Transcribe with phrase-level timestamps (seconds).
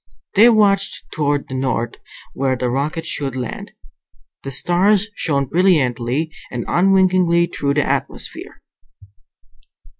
[0.33, 1.97] They watched toward the north,
[2.33, 3.69] where the rocket should land.
[4.41, 8.63] The stars shone brilliantly and unwinkingly through the atmosphere.